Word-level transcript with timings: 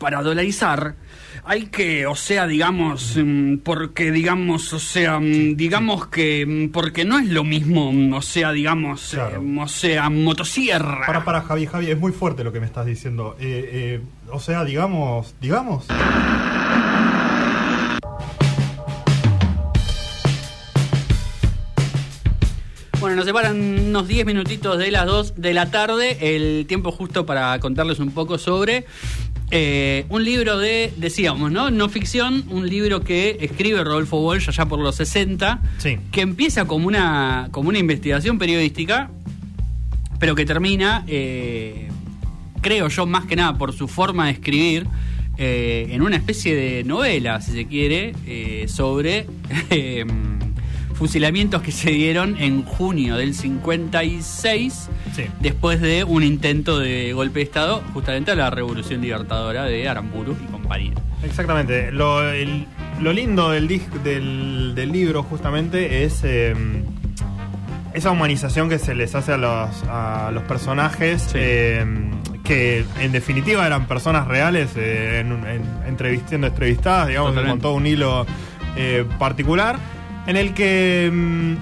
para 0.00 0.22
dolarizar 0.22 0.96
hay 1.44 1.66
que, 1.66 2.06
o 2.06 2.16
sea, 2.16 2.46
digamos, 2.46 3.16
mm, 3.22 3.58
porque 3.58 4.10
digamos, 4.10 4.72
o 4.72 4.78
sea, 4.78 5.18
mm, 5.20 5.56
digamos 5.56 6.06
que 6.08 6.44
mm, 6.46 6.72
porque 6.72 7.04
no 7.04 7.18
es 7.18 7.28
lo 7.28 7.44
mismo, 7.44 7.92
o 8.16 8.22
sea, 8.22 8.52
digamos, 8.52 9.10
Claro. 9.12 9.42
eh, 9.42 9.58
o 9.60 9.68
sea, 9.68 10.10
motosierra. 10.10 11.06
Para, 11.06 11.24
para, 11.24 11.42
Javi, 11.42 11.66
Javi, 11.66 11.90
es 11.90 11.98
muy 11.98 12.12
fuerte 12.12 12.44
lo 12.44 12.52
que 12.52 12.60
me 12.60 12.66
estás 12.66 12.86
diciendo. 12.86 13.36
Eh, 13.40 13.70
eh, 13.72 14.00
o 14.30 14.40
sea, 14.40 14.64
digamos, 14.64 15.34
digamos. 15.40 15.86
Bueno, 23.00 23.16
nos 23.16 23.24
separan 23.24 23.56
unos 23.56 24.06
10 24.08 24.26
minutitos 24.26 24.76
de 24.76 24.90
las 24.90 25.06
2 25.06 25.34
de 25.36 25.54
la 25.54 25.70
tarde, 25.70 26.36
el 26.36 26.66
tiempo 26.66 26.92
justo 26.92 27.24
para 27.24 27.58
contarles 27.58 27.98
un 27.98 28.10
poco 28.10 28.36
sobre 28.36 28.84
eh, 29.50 30.04
un 30.08 30.24
libro 30.24 30.58
de, 30.58 30.92
decíamos, 30.96 31.50
¿no? 31.50 31.70
No 31.70 31.88
ficción, 31.88 32.44
un 32.50 32.68
libro 32.68 33.00
que 33.02 33.38
escribe 33.40 33.82
Rodolfo 33.82 34.20
Walsh 34.20 34.48
allá 34.48 34.66
por 34.66 34.78
los 34.78 34.94
60, 34.96 35.60
Sí. 35.78 35.98
que 36.12 36.20
empieza 36.20 36.66
como 36.66 36.86
una, 36.86 37.48
como 37.50 37.68
una 37.68 37.78
investigación 37.78 38.38
periodística, 38.38 39.10
pero 40.18 40.34
que 40.34 40.44
termina, 40.44 41.04
eh, 41.08 41.88
creo 42.60 42.88
yo, 42.88 43.06
más 43.06 43.24
que 43.26 43.36
nada 43.36 43.56
por 43.58 43.72
su 43.72 43.88
forma 43.88 44.26
de 44.26 44.32
escribir, 44.32 44.86
eh, 45.38 45.88
en 45.90 46.02
una 46.02 46.16
especie 46.16 46.54
de 46.54 46.84
novela, 46.84 47.40
si 47.40 47.52
se 47.52 47.66
quiere, 47.66 48.12
sobre 48.68 49.26
fusilamientos 51.00 51.62
que 51.62 51.72
se 51.72 51.90
dieron 51.90 52.36
en 52.38 52.62
junio 52.62 53.16
del 53.16 53.32
56, 53.34 54.90
Sí. 55.16 55.24
después 55.40 55.80
de 55.80 56.04
un 56.04 56.22
intento 56.22 56.78
de 56.78 57.14
golpe 57.14 57.38
de 57.38 57.44
Estado, 57.46 57.82
justamente 57.94 58.32
a 58.32 58.34
la 58.34 58.50
Revolución 58.50 59.00
Libertadora 59.00 59.64
de 59.64 59.88
Aramburu 59.88 60.36
y 60.46 60.52
compañía. 60.52 60.92
Exactamente. 61.24 61.90
Lo, 61.90 62.22
el- 62.30 62.66
lo 63.00 63.14
lindo 63.14 63.48
del, 63.50 63.66
del, 64.04 64.74
del 64.74 64.92
libro 64.92 65.22
justamente 65.22 66.04
es 66.04 66.20
eh, 66.22 66.54
esa 67.94 68.10
humanización 68.10 68.68
que 68.68 68.78
se 68.78 68.94
les 68.94 69.14
hace 69.14 69.32
a 69.32 69.38
los, 69.38 69.70
a 69.88 70.30
los 70.34 70.42
personajes, 70.42 71.22
Sí. 71.22 71.38
eh, 71.40 71.86
que 72.44 72.84
en 73.00 73.12
definitiva 73.12 73.66
eran 73.66 73.86
personas 73.86 74.28
reales, 74.28 74.70
eh, 74.76 75.20
en, 75.20 75.32
en, 75.46 75.62
entrevistando 75.88 76.46
entrevistadas, 76.48 77.08
digamos, 77.08 77.30
Totalmente. 77.30 77.52
con 77.52 77.60
todo 77.62 77.72
un 77.74 77.86
hilo 77.86 78.26
eh, 78.76 79.04
particular, 79.18 79.78
en 80.26 80.36
el 80.36 80.54
que... 80.54 81.10
mm, 81.12 81.54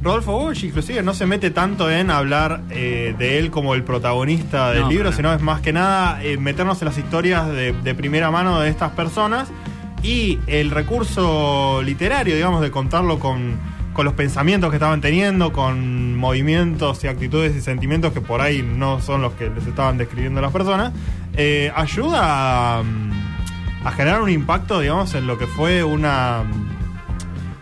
Rodolfo 0.00 0.36
Walsh 0.44 0.64
inclusive 0.64 1.02
no 1.02 1.12
se 1.12 1.26
mete 1.26 1.50
tanto 1.50 1.90
en 1.90 2.12
hablar 2.12 2.60
eh, 2.70 3.16
de 3.18 3.38
él 3.40 3.50
como 3.50 3.74
el 3.74 3.82
protagonista 3.82 4.70
del 4.70 4.82
No, 4.82 4.90
libro, 4.90 5.10
no. 5.10 5.16
sino 5.16 5.32
es 5.34 5.42
más 5.42 5.60
que 5.60 5.72
nada 5.72 6.22
eh, 6.22 6.36
meternos 6.38 6.80
en 6.82 6.86
las 6.86 6.96
historias 6.98 7.48
de, 7.48 7.72
de 7.72 7.94
primera 7.96 8.30
mano 8.30 8.60
de 8.60 8.68
estas 8.70 8.92
personas 8.92 9.48
y 10.04 10.38
el 10.46 10.70
recurso 10.70 11.82
literario, 11.84 12.36
digamos, 12.36 12.60
de 12.60 12.70
contarlo 12.70 13.18
con, 13.18 13.56
con 13.92 14.04
los 14.04 14.14
pensamientos 14.14 14.70
que 14.70 14.76
estaban 14.76 15.00
teniendo, 15.00 15.52
con 15.52 16.16
movimientos 16.16 17.02
y 17.02 17.08
actitudes 17.08 17.56
y 17.56 17.60
sentimientos 17.60 18.12
que 18.12 18.20
por 18.20 18.40
ahí 18.40 18.62
no 18.62 19.00
son 19.00 19.20
los 19.20 19.32
que 19.32 19.50
les 19.50 19.66
estaban 19.66 19.98
describiendo 19.98 20.40
las 20.40 20.52
personas, 20.52 20.92
eh, 21.36 21.72
ayuda 21.74 22.78
a, 22.78 22.82
mm, 22.84 23.10
a 23.84 23.90
generar 23.90 24.22
un 24.22 24.30
impacto, 24.30 24.78
digamos, 24.78 25.12
en 25.16 25.26
lo 25.26 25.36
que 25.38 25.48
fue 25.48 25.82
una 25.82 26.44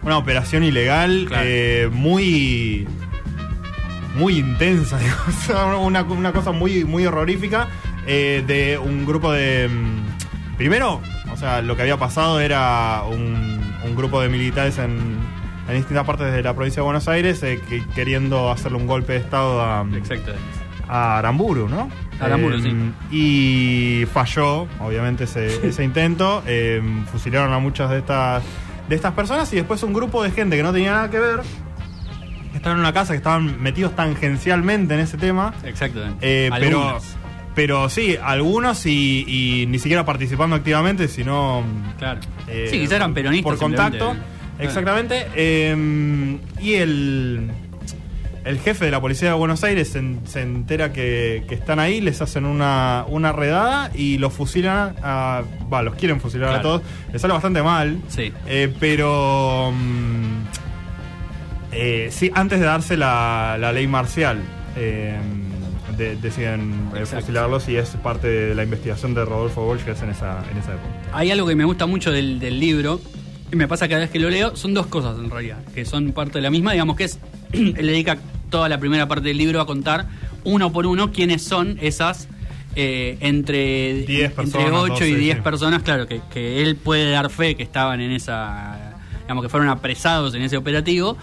una 0.07 0.17
operación 0.19 0.65
ilegal 0.65 1.27
Claro. 1.29 1.45
eh, 1.47 1.91
muy 1.93 2.87
muy 4.17 4.39
intensa, 4.39 4.99
una, 5.79 6.03
una 6.03 6.33
cosa 6.33 6.51
muy, 6.53 6.85
muy 6.85 7.05
horrorífica 7.05 7.69
eh, 8.07 8.43
de 8.47 8.79
un 8.79 9.05
grupo 9.05 9.31
de... 9.33 9.69
mm, 9.69 10.57
Primero, 10.57 11.03
o 11.31 11.37
sea, 11.37 11.61
lo 11.61 11.77
que 11.77 11.83
había 11.83 11.99
pasado 11.99 12.41
era 12.41 13.03
un, 13.07 13.61
un 13.85 13.95
grupo 13.95 14.23
de 14.23 14.31
militares 14.31 14.79
en, 14.79 15.19
en 15.69 15.75
distintas 15.77 16.07
partes 16.07 16.33
de 16.33 16.43
la 16.43 16.55
provincia 16.55 16.81
de 16.81 16.85
Buenos 16.87 17.09
Aires 17.09 17.43
eh, 17.43 17.61
que- 17.69 17.85
queriendo 17.95 18.51
hacerle 18.51 18.79
un 18.79 18.87
golpe 18.87 19.13
de 19.13 19.19
Estado 19.19 19.61
a, 19.61 19.87
Exacto. 19.95 20.33
a 20.89 21.19
Aramburu, 21.19 21.69
¿no? 21.69 21.91
Aramburu, 22.19 22.59
sí. 22.63 22.73
Y 23.11 24.07
falló, 24.15 24.67
obviamente, 24.81 25.25
ese, 25.25 25.69
ese 25.69 25.85
intento. 25.85 26.43
Fusilaron 27.13 27.53
a 27.53 27.59
muchas 27.59 27.91
de 27.91 27.99
estas, 27.99 28.43
de 28.89 28.95
estas 28.97 29.13
personas 29.15 29.53
y 29.53 29.57
después 29.57 29.83
un 29.83 29.93
grupo 29.93 30.23
de 30.23 30.31
gente 30.31 30.57
que 30.57 30.63
no 30.63 30.73
tenía 30.73 30.93
nada 30.93 31.11
que 31.11 31.19
ver, 31.19 31.41
que 32.51 32.57
estaban 32.57 32.79
en 32.79 32.81
una 32.81 32.93
casa, 32.93 33.13
que 33.13 33.19
estaban 33.19 33.61
metidos 33.63 33.95
tangencialmente 33.97 34.95
en 34.95 35.01
ese 35.01 35.17
tema. 35.19 35.55
Exactamente. 35.65 36.19
Eh, 36.47 36.51
pero, 36.59 36.99
pero 37.55 37.89
sí, 37.89 38.17
algunos 38.23 38.87
y, 38.87 39.25
y 39.27 39.67
ni 39.67 39.79
siquiera 39.79 40.05
participando 40.05 40.57
activamente, 40.57 41.09
sino 41.09 41.63
Claro. 41.99 42.21
eh, 42.49 42.69
sí, 42.71 42.79
quizás 42.79 42.95
eran 42.97 43.15
peronistas. 43.15 43.51
Por 43.51 43.59
contacto. 43.59 44.15
Exactamente. 44.59 45.27
eh, 45.35 46.39
y 46.61 46.75
el, 46.75 47.51
el 48.47 48.59
jefe 48.61 48.85
de 48.87 48.91
la 48.91 49.01
policía 49.01 49.29
de 49.31 49.35
Buenos 49.35 49.63
Aires 49.65 49.89
se, 49.89 50.03
se 50.25 50.41
entera 50.43 50.93
que, 50.93 51.45
que 51.49 51.55
están 51.55 51.79
ahí, 51.81 52.01
les 52.01 52.23
hacen 52.23 52.45
una, 52.47 53.05
una 53.09 53.33
redada 53.33 53.91
y 53.95 54.19
los 54.19 54.33
fusilan 54.33 54.95
a. 55.03 55.43
Va, 55.73 55.83
los 55.83 55.95
quieren 55.97 56.21
fusilar 56.21 56.55
a 56.55 56.63
todos. 56.63 56.83
Les 57.13 57.21
sale 57.21 57.35
bastante 57.35 57.63
mal. 57.63 57.99
Sí. 58.09 58.33
eh, 58.47 58.73
pero. 58.81 59.73
mm, 59.77 60.45
eh, 61.73 62.09
sí, 62.11 62.31
antes 62.35 62.61
de 62.61 62.67
darse 62.67 62.97
la, 62.97 63.57
la 63.59 63.73
ley 63.73 63.87
marcial. 63.87 64.39
eh, 64.77 65.17
de- 65.97 66.17
deciden 66.17 66.91
eh, 66.95 66.99
Exacto. 66.99 67.21
fusilarlos 67.23 67.69
y 67.71 67.77
es 67.77 67.89
parte 68.03 68.29
de 68.29 68.55
la 68.55 68.65
investigación 68.65 69.15
de 69.15 69.25
Rodolfo 69.25 69.67
Walsh 69.67 69.81
que 69.83 69.93
es 69.93 70.03
en 70.03 70.11
esa, 70.11 70.45
en 70.53 70.59
esa 70.59 70.73
época. 70.75 70.89
Hay 71.15 71.31
algo 71.31 71.47
que 71.47 71.55
me 71.55 71.65
gusta 71.65 71.87
mucho 71.87 72.13
del, 72.13 72.39
del 72.39 72.61
libro, 72.61 73.01
y 73.51 73.57
me 73.57 73.67
pasa 73.67 73.89
cada 73.89 74.01
vez 74.03 74.11
que 74.11 74.19
lo 74.19 74.29
leo, 74.29 74.55
son 74.57 74.75
dos 74.75 74.87
cosas 74.89 75.17
en 75.19 75.31
realidad, 75.31 75.57
que 75.75 75.87
son 75.87 76.13
parte 76.13 76.35
de 76.39 76.43
la 76.43 76.51
misma, 76.51 76.73
digamos 76.73 76.97
que 76.97 77.05
es, 77.05 77.19
él 77.53 77.75
dedica 77.87 78.19
toda 78.51 78.69
la 78.69 78.79
primera 78.79 79.07
parte 79.09 79.29
del 79.29 79.39
libro 79.39 79.61
a 79.61 79.67
contar 79.67 80.07
uno 80.45 80.73
por 80.73 80.87
uno 80.87 81.11
quiénes 81.13 81.43
son 81.43 81.79
esas 81.81 82.29
eh, 82.77 83.17
entre, 83.21 84.05
Diez 84.07 84.31
entre 84.31 84.35
personas, 84.35 84.73
8 84.73 85.05
y 85.07 85.11
12, 85.13 85.17
10 85.21 85.37
sí. 85.37 85.43
personas, 85.43 85.83
claro, 85.83 86.07
que, 86.07 86.21
que 86.33 86.63
él 86.63 86.77
puede 86.77 87.11
dar 87.11 87.31
fe 87.31 87.55
que 87.57 87.63
estaban 87.63 88.01
en 88.01 88.11
esa, 88.13 88.95
digamos 89.23 89.43
que 89.43 89.49
fueron 89.49 89.69
apresados 89.69 90.35
en 90.35 90.43
ese 90.43 90.57
operativo. 90.57 91.17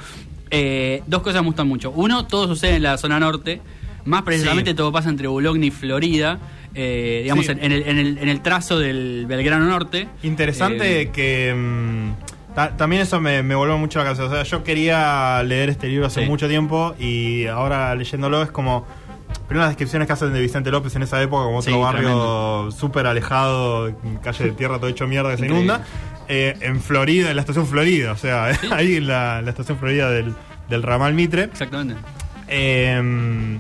Eh, 0.50 1.04
dos 1.08 1.22
cosas 1.22 1.42
me 1.42 1.48
gustan 1.48 1.68
mucho. 1.68 1.92
Uno, 1.92 2.26
todo 2.28 2.48
sucede 2.48 2.76
en 2.78 2.84
la 2.84 2.98
zona 2.98 3.20
norte, 3.20 3.62
más 4.06 4.24
precisamente 4.24 4.72
Sí. 4.72 4.76
todo 4.78 4.92
pasa 4.92 5.10
entre 5.10 5.28
Boulogne 5.28 5.68
y 5.68 5.72
Florida. 5.72 6.40
eh, 6.76 7.20
digamos, 7.22 7.46
Sí. 7.46 7.52
en, 7.52 7.60
en 7.64 7.72
el, 7.72 7.84
en, 7.84 7.98
el, 8.00 8.18
en 8.18 8.30
el 8.30 8.42
trazo 8.42 8.80
del 8.80 9.26
Belgrano 9.28 9.66
Norte. 9.66 10.08
Interesante 10.24 11.12
que 11.12 11.54
mm, 11.56 12.33
ta- 12.56 12.76
también 12.78 13.02
eso 13.02 13.20
me, 13.20 13.44
me 13.44 13.56
volvió 13.56 13.78
mucho 13.78 14.00
la 14.00 14.06
cabeza. 14.06 14.26
O 14.26 14.30
sea, 14.30 14.44
yo 14.44 14.64
quería 14.64 15.42
leer 15.44 15.70
este 15.70 15.88
libro 15.88 16.08
hace 16.08 16.22
Sí. 16.24 16.28
mucho 16.30 16.48
tiempo 16.48 16.96
y 17.00 17.48
ahora 17.48 17.94
leyéndolo 17.96 18.42
es 18.44 18.52
como. 18.52 18.86
Primero 19.48 19.62
las 19.64 19.72
descripciones 19.72 20.06
que 20.08 20.14
hacen 20.14 20.32
de 20.32 20.40
Vicente 20.40 20.70
López 20.72 20.96
en 20.96 21.02
esa 21.04 21.20
época, 21.22 21.44
como 21.46 21.58
otro 21.58 21.74
Sí, 21.74 21.78
barrio 21.80 22.70
súper 22.72 23.08
alejado, 23.08 23.92
calle 24.24 24.46
de 24.46 24.52
tierra 24.52 24.78
todo 24.78 24.88
hecho 24.90 25.08
mierda 25.08 25.32
que 25.32 25.38
se 25.38 25.46
inunda. 25.48 25.82
Eh, 26.28 26.56
en 26.62 26.80
Florida, 26.80 27.30
en 27.32 27.36
la 27.36 27.42
estación 27.42 27.66
Florida, 27.68 28.12
o 28.12 28.18
sea, 28.18 28.46
ahí 28.72 28.96
en 28.98 29.08
la, 29.08 29.42
la 29.42 29.50
estación 29.50 29.78
Florida 29.80 30.10
del, 30.12 30.34
del 30.70 30.84
ramal 30.84 31.14
Mitre. 31.14 31.44
Exactamente. 31.46 31.96
Eh, 32.48 33.58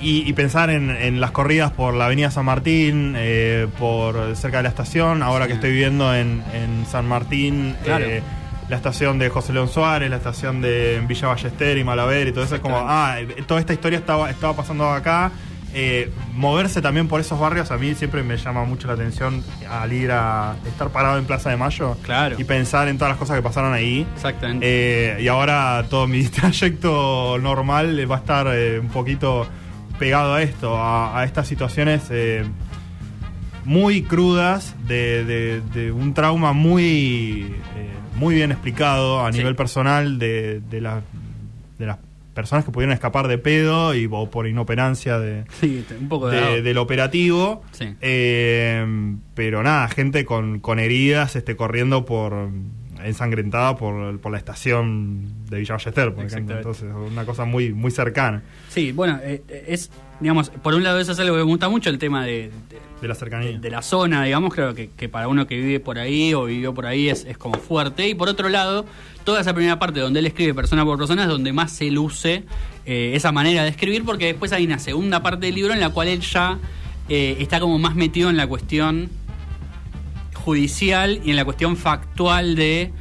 y, 0.00 0.28
y 0.28 0.32
pensar 0.32 0.70
en, 0.70 0.90
en 0.90 1.20
las 1.20 1.30
corridas 1.30 1.70
por 1.72 1.94
la 1.94 2.06
Avenida 2.06 2.30
San 2.30 2.44
Martín, 2.44 3.14
eh, 3.16 3.66
por 3.78 4.36
cerca 4.36 4.58
de 4.58 4.62
la 4.64 4.68
estación, 4.68 5.22
ahora 5.22 5.44
Sí. 5.44 5.48
que 5.48 5.54
estoy 5.54 5.70
viviendo 5.70 6.14
en, 6.14 6.42
en 6.54 6.86
San 6.90 7.06
Martín, 7.06 7.76
Claro. 7.84 8.04
eh, 8.04 8.22
la 8.68 8.76
estación 8.76 9.18
de 9.18 9.28
José 9.28 9.52
León 9.52 9.68
Suárez, 9.68 10.10
la 10.10 10.16
estación 10.16 10.60
de 10.60 11.00
Villa 11.06 11.28
Ballester 11.28 11.78
y 11.78 11.84
Malaver 11.84 12.26
y 12.28 12.32
todo 12.32 12.44
eso, 12.44 12.56
es 12.56 12.60
como, 12.60 12.78
ah, 12.80 13.16
eh, 13.20 13.26
toda 13.46 13.60
esta 13.60 13.72
historia 13.72 13.98
estaba, 13.98 14.28
estaba 14.30 14.54
pasando 14.56 14.90
acá. 14.90 15.30
Eh, 15.78 16.10
moverse 16.32 16.80
también 16.80 17.06
por 17.06 17.20
esos 17.20 17.38
barrios 17.38 17.70
a 17.70 17.76
mí 17.76 17.94
siempre 17.94 18.22
me 18.22 18.38
llama 18.38 18.64
mucho 18.64 18.86
la 18.88 18.94
atención 18.94 19.44
al 19.68 19.92
ir 19.92 20.10
a 20.10 20.56
estar 20.66 20.88
parado 20.88 21.18
en 21.18 21.26
Plaza 21.26 21.50
de 21.50 21.58
Mayo 21.58 21.98
Claro. 22.02 22.36
y 22.38 22.44
pensar 22.44 22.88
en 22.88 22.96
todas 22.96 23.10
las 23.10 23.18
cosas 23.18 23.36
que 23.36 23.42
pasaron 23.42 23.74
ahí. 23.74 24.06
Exactamente. 24.14 24.64
Eh, 24.66 25.22
y 25.22 25.28
ahora 25.28 25.84
todo 25.90 26.06
mi 26.06 26.24
trayecto 26.28 27.38
normal 27.40 28.10
va 28.10 28.16
a 28.16 28.18
estar 28.18 28.46
un 28.80 28.88
poquito 28.88 29.46
pegado 29.98 30.34
a 30.34 30.42
esto, 30.42 30.76
a, 30.76 31.18
a 31.18 31.24
estas 31.24 31.46
situaciones 31.48 32.04
eh, 32.10 32.44
muy 33.64 34.02
crudas 34.02 34.74
de, 34.86 35.24
de- 35.24 35.60
de 35.74 35.92
un 35.92 36.14
trauma 36.14 36.52
muy, 36.52 37.52
eh, 37.76 37.90
muy 38.16 38.34
bien 38.34 38.52
explicado 38.52 39.24
a 39.24 39.32
Sí. 39.32 39.38
nivel 39.38 39.56
personal 39.56 40.18
de, 40.18 40.60
de, 40.60 40.80
la- 40.80 41.02
de 41.78 41.86
las 41.86 41.98
personas 42.32 42.64
que 42.64 42.70
pudieron 42.70 42.92
escapar 42.92 43.28
de 43.28 43.38
pedo 43.38 43.94
y 43.94 44.06
o 44.10 44.30
por 44.30 44.46
inoperancia 44.46 45.18
de, 45.18 45.44
sí, 45.60 45.84
un 45.98 46.08
poco 46.08 46.28
de. 46.28 46.40
de- 46.40 46.62
del 46.62 46.78
operativo. 46.78 47.62
Sí. 47.72 47.96
Eh, 48.00 48.86
pero 49.34 49.62
nada, 49.62 49.88
gente 49.88 50.24
con, 50.24 50.60
con 50.60 50.78
heridas 50.78 51.34
este, 51.34 51.56
corriendo 51.56 52.04
por 52.04 52.50
ensangrentada 53.06 53.76
por, 53.76 54.18
por 54.20 54.32
la 54.32 54.38
estación 54.38 55.46
de 55.48 55.58
Villa 55.58 55.74
Ballester, 55.74 56.14
por 56.14 56.24
ejemplo. 56.24 56.56
Entonces, 56.56 56.88
una 56.94 57.24
cosa 57.24 57.44
muy, 57.44 57.72
muy 57.72 57.90
cercana. 57.90 58.42
Sí, 58.68 58.92
bueno, 58.92 59.18
eh, 59.22 59.42
es, 59.66 59.90
digamos, 60.20 60.50
por 60.50 60.74
un 60.74 60.82
lado 60.82 60.98
eso 60.98 61.12
es 61.12 61.18
algo 61.18 61.34
que 61.34 61.44
me 61.44 61.50
gusta 61.50 61.68
mucho, 61.68 61.90
el 61.90 61.98
tema 61.98 62.24
de, 62.24 62.50
de, 63.00 63.08
la 63.08 63.14
cercanía. 63.14 63.58
De, 63.58 63.70
la 63.70 63.82
zona, 63.82 64.24
digamos, 64.24 64.54
creo 64.54 64.74
que, 64.74 64.90
que, 64.90 65.08
para 65.08 65.28
uno 65.28 65.46
que 65.46 65.56
vive 65.56 65.80
por 65.80 65.98
ahí 65.98 66.34
o 66.34 66.44
vivió 66.44 66.74
por 66.74 66.86
ahí 66.86 67.08
es, 67.08 67.24
es 67.24 67.38
como 67.38 67.58
fuerte. 67.58 68.08
Y 68.08 68.14
por 68.14 68.28
otro 68.28 68.48
lado, 68.48 68.86
toda 69.24 69.40
esa 69.40 69.54
primera 69.54 69.78
parte 69.78 70.00
donde 70.00 70.20
él 70.20 70.26
escribe 70.26 70.54
persona 70.54 70.84
por 70.84 70.98
persona 70.98 71.22
es 71.22 71.28
donde 71.28 71.52
más 71.52 71.72
se 71.72 71.90
luce 71.90 72.44
eh, 72.86 73.12
esa 73.14 73.32
manera 73.32 73.64
de 73.64 73.70
escribir, 73.70 74.04
porque 74.04 74.26
después 74.26 74.52
hay 74.52 74.64
una 74.64 74.78
segunda 74.78 75.22
parte 75.22 75.46
del 75.46 75.54
libro 75.54 75.72
en 75.72 75.80
la 75.80 75.90
cual 75.90 76.08
él 76.08 76.20
ya 76.20 76.58
eh, 77.08 77.36
está 77.40 77.60
como 77.60 77.78
más 77.78 77.94
metido 77.94 78.30
en 78.30 78.36
la 78.36 78.46
cuestión 78.46 79.10
judicial 80.46 81.20
y 81.24 81.30
en 81.30 81.36
la 81.36 81.44
cuestión 81.44 81.76
factual 81.76 82.54
de 82.54 82.92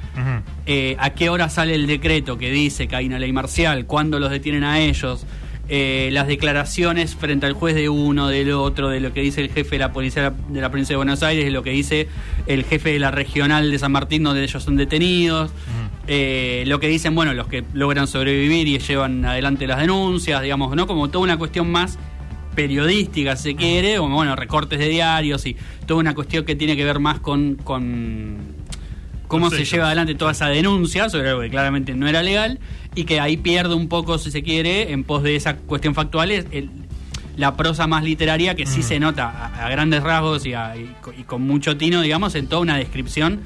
eh, 0.66 0.96
a 0.98 1.12
qué 1.12 1.30
hora 1.30 1.48
sale 1.48 1.76
el 1.76 1.86
decreto 1.86 2.40
que 2.40 2.50
dice 2.50 2.88
que 2.88 2.96
hay 2.96 3.06
una 3.06 3.20
ley 3.20 3.32
marcial, 3.32 3.86
cuándo 3.86 4.20
los 4.20 4.32
detienen 4.32 4.64
a 4.64 4.80
ellos, 4.80 5.28
eh, 5.70 6.10
las 6.12 6.26
declaraciones 6.26 7.14
frente 7.14 7.46
al 7.46 7.54
juez 7.54 7.76
de 7.76 7.88
uno, 7.88 8.30
del 8.30 8.52
otro, 8.52 8.90
de 8.90 9.00
lo 9.00 9.14
que 9.14 9.22
dice 9.22 9.42
el 9.42 9.52
jefe 9.52 9.76
de 9.76 9.78
la 9.78 9.94
policía 9.94 10.34
de 10.50 10.60
la 10.60 10.70
provincia 10.70 10.94
de 10.94 10.98
Buenos 10.98 11.22
Aires, 11.22 11.46
de 11.46 11.52
lo 11.52 11.62
que 11.62 11.70
dice 11.70 12.08
el 12.48 12.64
jefe 12.64 12.94
de 12.94 12.98
la 12.98 13.12
regional 13.12 13.70
de 13.70 13.78
San 13.78 13.92
Martín, 13.92 14.24
donde 14.24 14.44
ellos 14.44 14.64
son 14.64 14.76
detenidos, 14.76 15.52
eh, 16.08 16.64
lo 16.66 16.80
que 16.80 16.88
dicen, 16.88 17.14
bueno, 17.14 17.36
los 17.36 17.46
que 17.46 17.64
logran 17.74 18.08
sobrevivir 18.08 18.68
y 18.68 18.80
llevan 18.80 19.24
adelante 19.24 19.68
las 19.68 19.80
denuncias, 19.80 20.42
digamos, 20.42 20.76
¿no? 20.76 20.88
Como 20.88 21.10
toda 21.12 21.24
una 21.24 21.38
cuestión 21.38 21.72
más 21.72 22.00
periodística, 22.56 23.36
se 23.36 23.56
quiere, 23.56 24.00
o 24.00 24.08
bueno, 24.08 24.36
recortes 24.36 24.80
de 24.80 24.88
diarios 24.88 25.46
y 25.46 25.56
toda 25.86 26.00
una 26.00 26.16
cuestión 26.16 26.46
que 26.46 26.56
tiene 26.56 26.76
que 26.76 26.84
ver 26.84 27.00
más 27.00 27.20
con, 27.20 27.56
con 27.56 28.38
cómo 29.28 29.50
se 29.50 29.66
lleva 29.66 29.88
adelante 29.88 30.16
toda 30.16 30.32
esa 30.32 30.48
denuncia 30.48 31.10
sobre 31.10 31.30
algo 31.30 31.42
que 31.42 31.50
claramente 31.50 31.94
no 31.94 32.08
era 32.08 32.24
legal 32.24 32.60
y 32.96 33.04
que 33.04 33.20
ahí 33.20 33.38
pierde 33.38 33.76
un 33.76 33.88
poco, 33.88 34.18
si 34.18 34.32
se 34.32 34.42
quiere, 34.42 34.92
en 34.92 35.04
pos 35.04 35.24
de 35.24 35.36
esa 35.36 35.58
cuestión 35.58 35.94
factual, 35.94 36.32
el, 36.32 36.70
la 37.38 37.56
prosa 37.58 37.88
más 37.88 38.04
literaria 38.04 38.56
que 38.56 38.66
sí 38.66 38.82
se 38.82 39.00
nota 39.00 39.52
a, 39.64 39.70
grandes 39.70 40.02
rasgos 40.02 40.46
y, 40.46 40.52
y, 40.54 41.24
con 41.26 41.42
mucho 41.42 41.78
tino, 41.78 42.02
digamos, 42.02 42.36
en 42.36 42.48
toda 42.48 42.62
una 42.62 42.78
descripción 42.78 43.42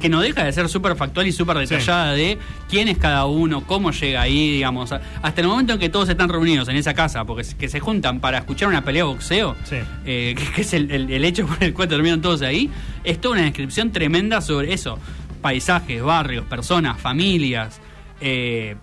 que 0.00 0.08
no 0.08 0.20
deja 0.20 0.44
de 0.44 0.52
ser 0.52 0.68
súper 0.68 0.96
factual 0.96 1.26
y 1.26 1.32
súper 1.32 1.56
detallada 1.58 2.12
de 2.12 2.38
quién 2.68 2.88
es 2.88 2.98
cada 2.98 3.26
uno, 3.26 3.64
cómo 3.66 3.92
llega 3.92 4.22
ahí, 4.22 4.50
digamos. 4.50 4.92
Hasta 4.92 5.40
el 5.40 5.46
momento 5.46 5.74
en 5.74 5.78
que 5.78 5.88
todos 5.88 6.08
están 6.08 6.28
reunidos 6.28 6.68
en 6.68 6.76
esa 6.76 6.94
casa, 6.94 7.24
porque 7.24 7.46
que 7.58 7.68
se 7.68 7.80
juntan 7.80 8.20
para 8.20 8.38
escuchar 8.38 8.68
una 8.68 8.84
pelea 8.84 9.04
de 9.04 9.08
boxeo, 9.08 9.56
eh, 10.04 10.34
que, 10.54 10.60
es 10.60 10.72
el, 10.74 11.24
hecho 11.24 11.46
por 11.46 11.62
el 11.62 11.72
cual 11.72 11.88
terminan 11.88 12.20
todos 12.20 12.42
ahí, 12.42 12.70
es 13.04 13.20
toda 13.20 13.34
una 13.34 13.44
descripción 13.44 13.92
tremenda 13.92 14.40
sobre 14.40 14.72
eso. 14.72 14.98
Paisajes, 15.40 16.02
barrios, 16.02 16.44
personas, 16.46 17.00
familias. 17.00 17.80
Eh, 18.20 18.76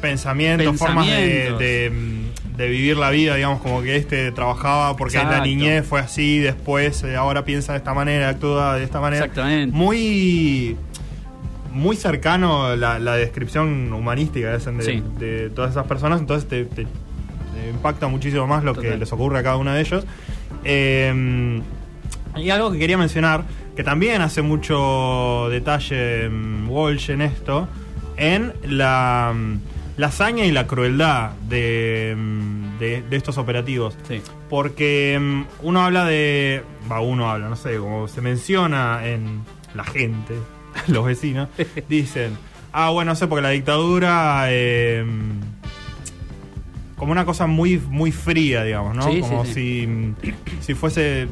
pensamientos, 0.00 0.76
formas 0.76 1.06
de 1.06 1.52
de 1.58 1.90
vivir 2.56 2.96
la 2.96 3.10
vida, 3.10 3.34
digamos, 3.34 3.60
como 3.60 3.82
que 3.82 3.96
este 3.96 4.30
trabajaba 4.32 4.96
porque 4.96 5.18
en 5.18 5.30
la 5.30 5.40
niñez 5.40 5.86
fue 5.86 6.00
así, 6.00 6.38
después 6.38 7.02
eh, 7.02 7.16
ahora 7.16 7.44
piensa 7.44 7.72
de 7.72 7.78
esta 7.78 7.94
manera, 7.94 8.28
actúa 8.28 8.76
de 8.76 8.84
esta 8.84 9.00
manera. 9.00 9.24
Exactamente. 9.24 9.76
Muy 9.76 10.76
muy 11.72 11.96
cercano 11.96 12.76
la, 12.76 13.00
la 13.00 13.16
descripción 13.16 13.92
humanística 13.92 14.56
de, 14.56 15.02
de, 15.18 15.50
todas 15.50 15.72
esas 15.72 15.86
personas, 15.86 16.20
entonces 16.20 16.48
te, 16.48 16.86
impacta 17.68 18.06
muchísimo 18.06 18.46
más 18.46 18.62
lo 18.62 18.74
que 18.74 18.96
les 18.96 19.12
ocurre 19.12 19.40
a 19.40 19.42
cada 19.42 19.56
uno 19.56 19.72
de 19.72 19.80
ellos. 19.80 20.06
Eh, 20.62 21.60
y 22.36 22.50
algo 22.50 22.70
que 22.70 22.78
quería 22.78 22.98
mencionar, 22.98 23.44
que 23.76 23.82
también 23.82 24.22
hace 24.22 24.42
mucho 24.42 25.48
detalle 25.50 26.28
mm, 26.28 26.70
Walsh 26.70 27.10
en 27.10 27.22
esto, 27.22 27.68
en 28.16 28.52
la 28.62 29.34
la 29.96 30.08
hazaña 30.08 30.44
y 30.44 30.52
la 30.52 30.66
crueldad 30.66 31.32
de, 31.48 32.14
mm, 32.16 32.78
de, 32.78 33.04
estos 33.10 33.38
operativos. 33.38 33.96
Sí. 34.08 34.20
Porque 34.48 35.18
mm, 35.20 35.42
uno 35.62 35.82
habla 35.82 36.04
de. 36.04 36.62
Va, 36.90 37.00
uno 37.00 37.30
habla, 37.30 37.48
no 37.48 37.56
sé, 37.56 37.76
como 37.78 38.08
se 38.08 38.20
menciona 38.20 39.06
en 39.06 39.42
la 39.74 39.84
gente, 39.84 40.34
los 40.88 41.04
vecinos, 41.04 41.48
dicen. 41.88 42.36
Ah, 42.72 42.90
bueno, 42.90 43.12
no 43.12 43.16
sé, 43.16 43.26
porque 43.26 43.42
la 43.42 43.50
dictadura. 43.50 44.46
Em, 44.50 45.40
como 46.96 47.12
una 47.12 47.24
cosa 47.24 47.46
muy, 47.46 47.78
muy 47.78 48.12
fría, 48.12 48.62
digamos, 48.62 48.96
¿no? 48.96 49.04
como 49.20 49.44
si, 49.44 50.14
si 50.60 50.74
fuese 50.74 51.28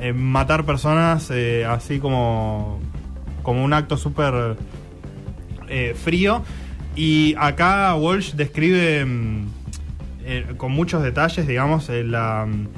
eh, 0.00 0.12
matar 0.12 0.64
personas 0.64 1.30
eh, 1.30 1.64
así 1.64 2.00
como, 2.00 2.80
como 3.42 3.62
un 3.62 3.72
acto 3.72 3.96
súper 3.96 4.56
eh, 5.68 5.94
frío 6.02 6.42
y 6.94 7.34
acá 7.38 7.94
Walsh 7.94 8.32
describe 8.34 9.04
mm, 9.04 9.46
eh, 10.24 10.46
con 10.56 10.72
muchos 10.72 11.02
detalles, 11.02 11.46
digamos, 11.46 11.88
eh, 11.88 12.04
la, 12.04 12.46
mm, 12.46 12.68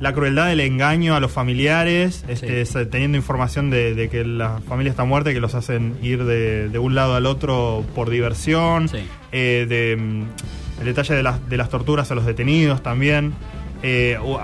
la, 0.00 0.12
crueldad 0.12 0.48
del 0.48 0.60
engaño 0.60 1.14
a 1.14 1.20
los 1.20 1.30
familiares, 1.30 2.24
este, 2.28 2.86
teniendo 2.86 3.16
información 3.16 3.70
de, 3.70 4.08
que 4.10 4.24
la 4.24 4.60
familia 4.68 4.90
está 4.90 5.04
muerta 5.04 5.32
que 5.32 5.40
los 5.40 5.54
hacen 5.54 5.96
ir 6.02 6.24
de, 6.24 6.78
un 6.78 6.94
lado 6.94 7.14
al 7.14 7.26
otro 7.26 7.84
por 7.94 8.10
diversión, 8.10 8.90
eh, 9.32 9.66
de, 9.68 9.96
mm, 9.96 10.80
el 10.80 10.84
detalle 10.86 11.14
de 11.14 11.22
las, 11.22 11.48
de 11.48 11.56
las 11.56 11.68
torturas 11.68 12.10
a 12.10 12.14
los 12.14 12.26
detenidos 12.26 12.82
también. 12.82 13.32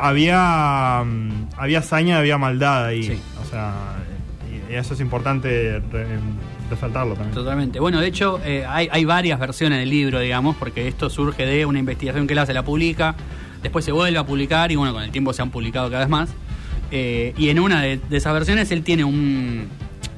había, 0.01 1.01
había 1.57 1.79
hazaña, 1.79 2.19
había 2.19 2.39
maldad 2.39 2.87
ahí. 2.87 3.21
O 3.43 3.51
sea, 3.51 3.97
y 4.71 4.75
eso 4.75 4.95
es 4.95 5.01
importante 5.01 5.83
resaltarlo 6.71 7.15
también. 7.15 7.35
Totalmente. 7.35 7.81
Bueno, 7.81 8.01
de 8.01 8.07
hecho, 8.07 8.41
eh, 8.45 8.65
hay, 8.67 9.05
varias 9.05 9.39
versiones 9.39 9.79
del 9.81 9.91
libro, 9.91 10.21
digamos, 10.21 10.57
porque 10.57 10.89
esto 10.89 11.11
surge 11.11 11.45
de 11.45 11.67
una 11.67 11.79
investigación 11.79 12.27
que 12.27 12.33
él 12.33 12.39
hace, 12.39 12.55
la 12.55 12.65
publica, 12.65 13.15
después 13.63 13.85
se 13.85 13.93
vuelve 13.93 14.19
a 14.19 14.25
publicar 14.25 14.73
y 14.73 14.77
bueno, 14.77 14.93
con 14.93 15.03
el 15.03 15.11
tiempo 15.11 15.33
se 15.33 15.43
han 15.43 15.51
publicado 15.51 15.91
cada 15.91 16.01
vez 16.01 16.09
más. 16.09 16.31
Eh, 16.91 17.35
y 17.37 17.51
en 17.51 17.61
una 17.61 17.83
de, 17.83 18.01
esas 18.11 18.33
versiones 18.33 18.71
él 18.73 18.83
tiene 18.83 19.05
un, 19.05 19.69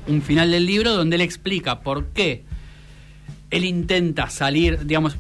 un 0.07 0.23
final 0.23 0.51
del 0.51 0.67
libro 0.67 0.93
donde 0.95 1.17
él 1.17 1.23
explica 1.23 1.81
por 1.81 2.07
qué 2.07 2.45
él 3.51 3.65
intenta 3.65 4.31
salir, 4.31 4.87
digamos, 4.87 5.17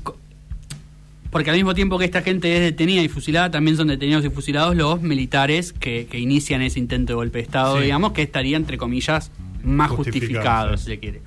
porque 1.30 1.48
al 1.48 1.56
mismo 1.56 1.74
tiempo 1.74 1.98
que 1.98 2.04
esta 2.04 2.20
gente 2.20 2.54
es 2.54 2.60
detenida 2.60 3.02
y 3.02 3.08
fusilada, 3.08 3.50
también 3.50 3.76
son 3.76 3.88
detenidos 3.88 4.22
y 4.24 4.28
fusilados 4.28 4.76
los 4.76 5.00
militares 5.00 5.72
que, 5.72 6.06
inician 6.12 6.60
ese 6.60 6.78
intento 6.78 7.12
de 7.12 7.14
golpe 7.14 7.38
de 7.38 7.44
Estado, 7.44 7.80
digamos, 7.80 8.12
que 8.12 8.20
estaría, 8.20 8.58
entre 8.58 8.76
comillas, 8.76 9.30
más 9.62 9.90
justificado, 9.90 10.76
si 10.76 10.84
se 10.84 10.98
quiere. 10.98 11.22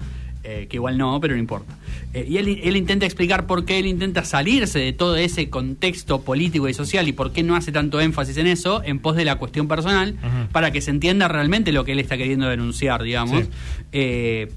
Eh, 0.47 0.67
que 0.69 0.77
igual 0.77 0.95
no, 0.95 1.19
pero 1.19 1.33
no 1.33 1.39
importa. 1.39 1.75
Eh, 2.13 2.23
y 2.29 2.37
él, 2.37 2.77
intenta 2.77 3.07
explicar 3.07 3.47
por 3.47 3.65
qué 3.65 3.79
él 3.79 3.87
intenta 3.87 4.23
salirse 4.23 4.77
de 4.77 4.93
todo 4.93 5.15
ese 5.15 5.49
contexto 5.49 6.21
político 6.21 6.69
y 6.69 6.73
social 6.75 7.07
y 7.07 7.13
por 7.13 7.31
qué 7.31 7.41
no 7.41 7.55
hace 7.55 7.71
tanto 7.71 7.99
énfasis 7.99 8.37
en 8.37 8.45
eso 8.45 8.83
en 8.83 8.99
pos 8.99 9.15
de 9.15 9.25
la 9.25 9.37
cuestión 9.37 9.67
personal, 9.67 10.15
para 10.51 10.69
que 10.69 10.81
se 10.81 10.91
entienda 10.91 11.27
realmente 11.27 11.71
lo 11.71 11.83
que 11.83 11.93
él 11.93 11.99
está 11.99 12.15
queriendo 12.15 12.47
denunciar, 12.47 13.01
digamos. 13.01 13.45
Eh, 13.91 14.51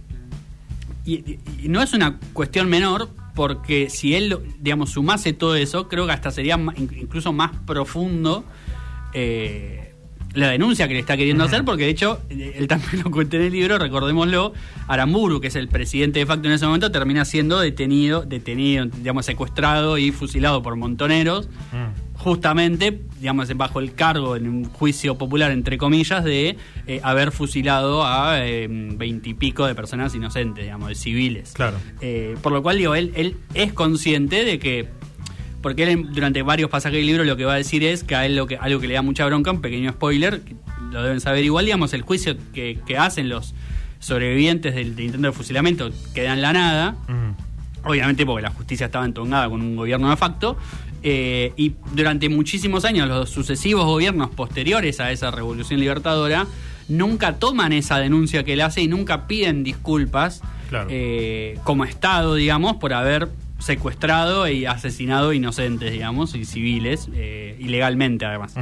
y, 1.06 1.38
no 1.62 1.82
es 1.82 1.94
una 1.94 2.18
cuestión 2.35 2.68
menor 2.68 3.08
porque 3.35 3.88
si 3.88 4.14
él, 4.14 4.37
digamos, 4.61 4.90
sumase 4.90 5.32
todo 5.32 5.56
eso, 5.56 5.88
creo 5.88 6.04
que 6.04 6.12
hasta 6.12 6.30
sería 6.30 6.61
incluso 6.76 7.32
más 7.32 7.52
profundo 7.66 8.44
la 10.38 10.50
denuncia 10.50 10.88
que 10.88 10.95
le 10.95 11.00
está 11.00 11.16
queriendo 11.16 11.45
hacer, 11.45 11.64
porque 11.64 11.85
de 11.85 11.90
hecho, 11.90 12.21
él 12.30 12.66
también 12.68 13.02
lo 13.04 13.11
cuenta 13.11 13.37
en 13.37 13.42
el 13.42 13.52
libro, 13.52 13.78
recordémoslo, 13.78 14.52
Aramburu, 14.87 15.40
que 15.40 15.49
es 15.49 15.57
el 15.57 15.68
presidente 15.68 16.21
de 16.21 16.26
facto 16.26 16.49
en 16.49 16.54
ese 16.54 16.66
momento, 16.66 16.90
termina 16.90 17.25
siendo 17.25 17.61
detenido, 17.61 18.23
detenido, 18.23 18.87
digamos, 18.87 19.26
secuestrado 19.26 19.99
y 19.99 20.12
fusilado 20.12 20.62
por 20.62 20.76
montoneros, 20.76 21.49
mm. 21.49 22.18
justamente, 22.18 23.02
digamos, 23.21 23.54
bajo 23.57 23.80
el 23.80 23.95
cargo 23.95 24.37
en 24.37 24.49
un 24.49 24.64
juicio 24.64 25.18
popular, 25.18 25.50
entre 25.50 25.76
comillas, 25.78 26.25
de 26.25 26.57
eh, 26.87 27.00
haber 27.02 27.33
fusilado 27.33 28.07
a 28.07 28.47
em, 28.47 28.97
veintipico 28.97 29.66
de 29.66 29.75
personas 29.75 30.14
inocentes, 30.14 30.64
digamos, 30.64 30.88
de 30.88 30.95
civiles. 30.95 31.52
Claro. 31.52 31.78
Eh, 32.00 32.37
por 32.42 32.52
lo 32.52 32.62
cual, 32.62 32.78
digo, 32.78 32.95
él, 32.95 33.12
él 33.16 33.37
es 33.54 33.73
consciente 33.73 34.45
de 34.45 34.59
que 34.59 34.88
porque 35.62 35.85
él 35.85 36.12
durante 36.12 36.43
varios 36.43 36.71
pasajes 36.71 36.99
del 36.99 37.07
libro 37.07 37.25
lo 37.25 37.37
que 37.37 37.45
va 37.45 37.55
a 37.55 37.57
decir 37.57 37.83
es 37.85 38.05
que 38.05 38.15
a 38.15 38.27
él 38.27 38.37
lo 38.37 38.47
que, 38.47 38.57
algo 38.57 38.81
que 38.81 38.88
le 38.88 38.95
da 38.95 39.03
mucha 39.03 39.27
bronca, 39.27 39.50
un 39.50 39.61
pequeño 39.61 39.91
spoiler, 39.93 40.41
lo 40.93 41.03
deben 41.03 41.21
saber 41.21 41.45
igual, 41.45 41.65
digamos, 41.65 41.93
el 41.93 42.03
juicio 42.03 42.37
que, 42.53 42.79
hacen 42.99 43.29
los 43.29 43.55
sobrevivientes 43.99 44.75
del, 44.75 44.99
intento 45.00 45.27
de 45.27 45.33
fusilamiento 45.33 45.91
queda 46.15 46.33
en 46.33 46.43
la 46.43 46.53
nada, 46.53 46.97
obviamente 47.85 48.25
porque 48.25 48.43
la 48.43 48.50
justicia 48.50 48.87
estaba 48.87 49.05
entongada 49.05 49.49
con 49.49 49.61
un 49.61 49.77
gobierno 49.77 50.11
de 50.11 50.17
facto, 50.17 50.57
eh, 51.03 51.53
y 51.57 51.75
durante 51.93 52.29
muchísimos 52.29 52.85
años 52.85 53.09
los 53.09 53.31
sucesivos 53.31 53.85
gobiernos 53.85 54.31
posteriores 54.31 54.99
a 54.99 55.12
esa 55.12 55.31
revolución 55.31 55.79
libertadora 55.79 56.47
nunca 56.88 57.37
toman 57.38 57.73
esa 57.73 57.99
denuncia 57.99 58.45
que 58.45 58.55
él 58.55 58.62
hace 58.62 58.83
y 58.83 58.88
nunca 58.88 59.27
piden 59.27 59.62
disculpas 59.62 60.43
claro. 60.71 60.88
eh, 60.91 61.59
como 61.65 61.85
Estado, 61.85 62.35
digamos, 62.35 62.77
por 62.77 62.95
haber 62.95 63.29
secuestrado 63.59 64.49
y 64.49 64.67
asesinado 64.67 65.33
inocentes, 65.33 65.93
digamos, 65.93 66.35
y 66.35 66.45
civiles, 66.45 67.09
eh, 67.15 67.57
ilegalmente 67.59 68.25
además. 68.25 68.55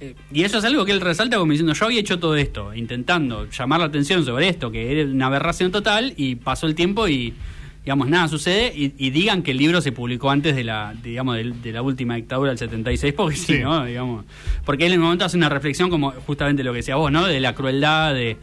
Eh, 0.00 0.14
y 0.32 0.44
eso 0.44 0.58
es 0.58 0.64
algo 0.64 0.84
que 0.84 0.92
él 0.92 1.00
resalta 1.00 1.36
como 1.36 1.50
diciendo, 1.52 1.72
yo 1.74 1.84
había 1.86 2.00
hecho 2.00 2.18
todo 2.18 2.36
esto, 2.36 2.72
intentando 2.74 3.48
llamar 3.50 3.80
la 3.80 3.86
atención 3.86 4.24
sobre 4.24 4.48
esto, 4.48 4.70
que 4.70 4.92
era 5.00 5.10
una 5.10 5.26
aberración 5.26 5.72
total, 5.72 6.14
y 6.16 6.36
pasó 6.36 6.66
el 6.66 6.74
tiempo 6.74 7.08
y, 7.08 7.34
digamos, 7.84 8.08
nada 8.08 8.28
sucede, 8.28 8.72
y, 8.74 8.94
y 8.98 9.10
digan 9.10 9.42
que 9.42 9.50
el 9.50 9.58
libro 9.58 9.80
se 9.80 9.90
publicó 9.92 10.30
antes 10.30 10.54
de 10.54 10.64
la, 10.64 10.94
digamos, 11.02 11.36
de, 11.36 11.50
de 11.50 11.72
la 11.72 11.82
última 11.82 12.14
dictadura 12.14 12.50
del 12.50 12.58
76, 12.58 13.14
porque 13.14 13.36
sí, 13.36 13.54
Sí. 13.56 13.58
¿no? 13.60 13.84
Digamos, 13.84 14.24
porque 14.64 14.86
él 14.86 14.92
en 14.92 15.00
un 15.00 15.04
momento 15.06 15.24
hace 15.24 15.36
una 15.36 15.48
reflexión 15.48 15.90
como 15.90 16.12
justamente 16.12 16.62
lo 16.62 16.72
que 16.72 16.78
decía 16.78 16.96
vos, 16.96 17.10
¿no? 17.10 17.26
De 17.26 17.40
la 17.40 17.54
crueldad, 17.54 18.14
de 18.14 18.36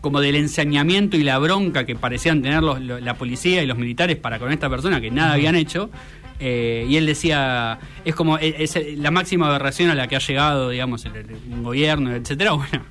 como 0.00 0.20
del 0.20 0.34
ensañamiento 0.36 1.16
y 1.16 1.22
la 1.22 1.38
bronca 1.38 1.84
que 1.84 1.94
parecían 1.96 2.42
tener 2.42 2.62
los- 2.62 2.80
lo- 2.80 3.00
la 3.00 3.14
policía 3.14 3.62
y 3.62 3.66
los 3.66 3.76
militares 3.78 4.16
para 4.16 4.38
con 4.38 4.50
esta 4.52 4.68
persona 4.70 5.00
que 5.00 5.10
nada 5.10 5.34
habían 5.34 5.54
hecho. 5.56 5.90
Eh, 6.42 6.86
y 6.88 6.96
él 6.96 7.04
decía, 7.04 7.78
es 8.04 8.14
como 8.14 8.38
e- 8.38 8.62
es 8.62 8.78
la 8.96 9.10
máxima 9.10 9.48
aberración 9.48 9.90
a 9.90 9.94
la 9.94 10.08
que 10.08 10.16
ha 10.16 10.20
llegado, 10.20 10.70
digamos, 10.70 11.04
el, 11.04 11.12
gobierno, 11.62 12.14
etcétera. 12.14 12.52
Bueno, 12.56 12.84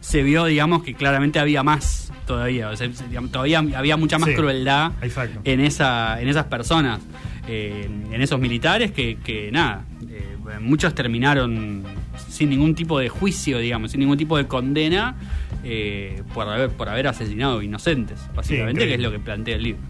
se 0.00 0.22
vio, 0.22 0.44
digamos, 0.46 0.82
que 0.84 0.94
claramente 0.94 1.38
había 1.38 1.62
más 1.62 2.12
todavía. 2.26 2.70
O 2.70 2.76
sea, 2.76 2.88
todavía 3.30 3.58
había 3.76 3.96
mucha 3.98 4.18
más 4.18 4.30
Sí, 4.30 4.34
crueldad 4.36 4.92
exacto. 5.02 5.40
en 5.44 5.60
esa 5.60 6.20
en 6.22 6.28
esas 6.28 6.44
personas, 6.46 7.00
eh, 7.48 7.88
en 8.10 8.22
esos 8.22 8.38
militares 8.40 8.92
que, 8.92 9.18
que 9.22 9.50
nada, 9.52 9.84
eh, 10.08 10.36
muchos 10.60 10.94
terminaron 10.94 11.82
sin 12.22 12.50
ningún 12.50 12.74
tipo 12.74 12.98
de 12.98 13.08
juicio, 13.08 13.58
digamos, 13.58 13.90
sin 13.92 14.00
ningún 14.00 14.18
tipo 14.18 14.36
de 14.36 14.46
condena 14.46 15.16
eh, 15.64 16.22
por 16.34 16.48
haber 16.48 16.70
por 16.70 16.88
haber 16.88 17.06
asesinado 17.08 17.62
inocentes, 17.62 18.20
básicamente, 18.34 18.86
que 18.86 18.94
es 18.94 19.00
lo 19.00 19.10
que 19.10 19.18
plantea 19.18 19.56
el 19.56 19.62
libro. 19.62 19.82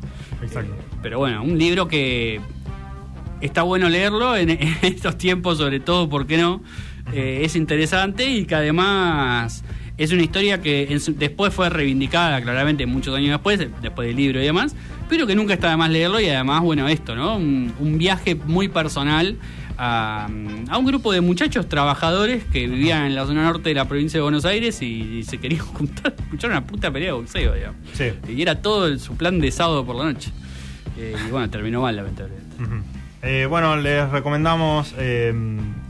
Exacto. 0.43 0.73
Eh, 0.73 0.97
pero 1.03 1.19
bueno, 1.19 1.43
un 1.43 1.59
libro 1.59 1.89
que 1.89 2.41
está 3.41 3.63
bueno 3.63 3.89
leerlo 3.89 4.37
en, 4.37 4.51
en 4.51 4.77
estos 4.83 5.17
tiempos, 5.19 5.59
sobre 5.59 5.81
todo, 5.81 6.09
¿por 6.09 6.27
qué 6.27 6.37
no? 6.39 6.63
Eh, 7.13 7.41
es 7.45 7.57
interesante 7.57 8.29
y 8.29 8.45
que 8.45 8.55
además 8.55 9.65
es 9.97 10.13
una 10.13 10.23
historia 10.23 10.61
que 10.61 10.89
en 10.93 11.01
después 11.19 11.53
fue 11.55 11.71
reivindicada, 11.71 12.41
claramente, 12.43 12.87
muchos 12.87 13.15
años 13.17 13.31
después, 13.31 13.59
de- 13.59 13.71
después 13.83 14.07
del 14.09 14.17
libro 14.17 14.41
y 14.41 14.45
demás, 14.45 14.77
pero 15.09 15.27
que 15.27 15.35
nunca 15.35 15.55
está 15.55 15.71
de 15.71 15.77
más 15.77 15.91
leerlo 15.91 16.21
y 16.21 16.29
además, 16.29 16.63
bueno, 16.63 16.87
esto, 16.89 17.15
¿no? 17.17 17.37
Un, 17.37 17.73
un 17.79 17.99
viaje 17.99 18.35
muy 18.35 18.69
personal 18.69 19.37
a, 19.77 20.29
a 20.71 20.79
un 20.79 20.85
grupo 20.87 21.13
de 21.13 21.21
muchachos 21.21 21.69
trabajadores 21.69 22.45
que 22.45 22.67
vivían 22.67 23.07
en 23.07 23.15
la 23.15 23.25
zona 23.27 23.45
norte 23.45 23.69
de 23.69 23.75
la 23.77 23.87
provincia 23.87 24.19
de 24.19 24.23
Buenos 24.23 24.45
Aires 24.45 24.83
y, 24.83 25.23
se 25.23 25.39
querían 25.39 25.65
juntar, 25.75 26.15
escuchar 26.19 26.51
una 26.51 26.65
puta 26.67 26.91
pelea 26.91 27.09
de 27.09 27.13
boxeo, 27.13 27.55
digamos. 27.55 27.81
Sí. 27.95 28.11
Y 28.29 28.43
era 28.43 28.61
todo 28.61 28.87
el- 28.87 28.99
su 29.01 29.17
plan 29.17 29.39
de 29.41 29.51
sábado 29.51 29.85
por 29.87 29.97
la 29.97 30.05
noche. 30.05 30.31
Eh, 30.99 31.15
y 31.27 31.31
bueno, 31.31 31.49
terminó 31.49 31.83
mal, 31.83 31.95
lamentablemente. 31.95 32.49
Eh, 33.23 33.47
bueno, 33.49 33.77
les 33.77 34.09
recomendamos 34.11 34.95
eh, 34.99 35.33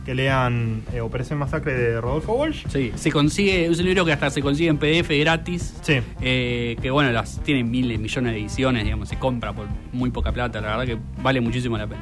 que 0.08 0.14
lean 0.14 0.84
eh, 0.94 1.02
Operación 1.02 1.38
Masacre 1.38 1.74
de 1.74 2.00
Rodolfo 2.00 2.32
Walsh. 2.32 2.64
Sí, 2.68 2.92
se 2.94 3.12
consigue, 3.12 3.66
es 3.66 3.78
un 3.78 3.84
libro 3.84 4.06
que 4.06 4.12
hasta 4.14 4.30
se 4.30 4.40
consigue 4.40 4.70
en 4.70 4.78
PDF 4.78 5.10
gratis. 5.20 5.76
Sí. 5.82 6.00
Eh, 6.22 6.78
que 6.80 6.90
bueno, 6.90 7.12
las 7.12 7.42
tiene 7.42 7.62
miles, 7.62 8.00
millones 8.00 8.32
de 8.32 8.38
ediciones, 8.40 8.84
digamos, 8.84 9.10
se 9.10 9.18
compra 9.18 9.52
por 9.52 9.66
muy 9.92 10.08
poca 10.10 10.32
plata, 10.32 10.62
la 10.62 10.78
verdad 10.78 10.86
que 10.86 10.98
vale 11.22 11.42
muchísimo 11.42 11.76
la 11.76 11.86
pena. 11.86 12.00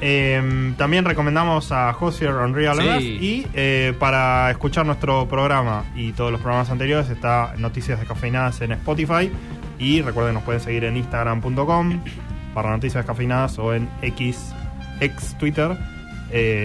Eh, 0.00 0.74
también 0.76 1.04
recomendamos 1.04 1.70
a 1.70 1.96
Hosier 1.96 2.32
Unreal 2.32 2.76
Sí. 2.80 2.88
Earth 2.88 3.02
y 3.22 3.46
eh, 3.54 3.94
para 4.00 4.50
escuchar 4.50 4.84
nuestro 4.84 5.28
programa 5.28 5.84
y 5.94 6.10
todos 6.14 6.32
los 6.32 6.40
programas 6.40 6.70
anteriores 6.70 7.08
está 7.08 7.54
Noticias 7.56 8.00
Descafeinadas 8.00 8.60
en 8.62 8.72
Spotify 8.72 9.30
y 9.78 10.02
recuerden 10.02 10.34
nos 10.34 10.42
pueden 10.42 10.60
seguir 10.60 10.82
en 10.82 10.96
instagram.com 10.96 12.00
para 12.52 12.70
Noticias 12.70 13.04
Descafeinadas 13.04 13.60
o 13.60 13.74
en 13.74 13.88
X, 14.02 14.52
ex 15.00 15.38
Twitter 15.38 15.78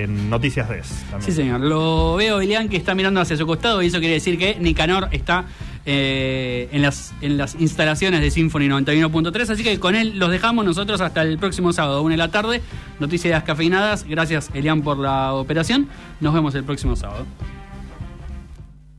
Noticias 0.07 0.69
Des. 0.69 0.87
también. 1.09 1.21
Sí, 1.21 1.31
señor. 1.31 1.61
Lo 1.61 2.15
veo, 2.15 2.41
Elian, 2.41 2.69
que 2.69 2.77
está 2.77 2.95
mirando 2.95 3.21
hacia 3.21 3.37
su 3.37 3.45
costado 3.45 3.81
y 3.81 3.87
eso 3.87 3.99
quiere 3.99 4.15
decir 4.15 4.37
que 4.37 4.55
Nicanor 4.59 5.07
está 5.11 5.45
eh, 5.85 6.69
en, 6.71 6.81
las, 6.81 7.13
en 7.21 7.37
las 7.37 7.55
instalaciones 7.55 8.21
de 8.21 8.31
Symphony 8.31 8.67
91.3. 8.67 9.49
Así 9.49 9.63
que 9.63 9.79
con 9.79 9.95
él 9.95 10.17
los 10.17 10.31
dejamos 10.31 10.65
nosotros 10.65 11.01
hasta 11.01 11.21
el 11.21 11.37
próximo 11.37 11.73
sábado, 11.73 12.01
1 12.01 12.11
de 12.11 12.17
la 12.17 12.29
tarde. 12.29 12.61
Noticias 12.99 13.43
cafeinadas. 13.43 14.05
Gracias, 14.05 14.49
Elian, 14.53 14.81
por 14.81 14.97
la 14.97 15.33
operación. 15.33 15.87
Nos 16.19 16.33
vemos 16.33 16.55
el 16.55 16.63
próximo 16.63 16.95
sábado. 16.95 17.25